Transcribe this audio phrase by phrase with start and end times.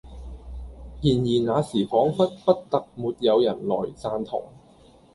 [1.03, 4.41] 然而那時仿佛不特沒有人來贊同，